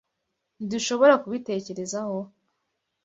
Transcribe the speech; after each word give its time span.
Ntidushobora 0.65 1.13
kubitekerezaho? 1.23 2.19